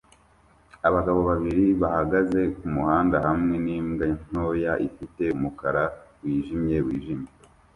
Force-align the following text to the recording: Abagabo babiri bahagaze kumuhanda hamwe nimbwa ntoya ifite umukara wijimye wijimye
Abagabo 0.87 1.19
babiri 1.29 1.65
bahagaze 1.81 2.39
kumuhanda 2.57 3.17
hamwe 3.27 3.55
nimbwa 3.65 4.07
ntoya 4.27 4.73
ifite 4.87 5.23
umukara 5.35 5.83
wijimye 6.21 6.77
wijimye 6.85 7.29